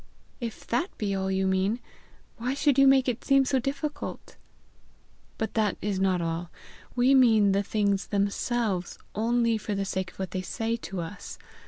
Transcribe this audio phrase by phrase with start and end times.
[0.39, 1.79] "If that be all you mean,
[2.37, 4.35] why should you make it seem so difficult?"
[5.37, 6.49] "But that is not all.
[6.95, 11.37] We mean the things themselves only for the sake of what they say to us.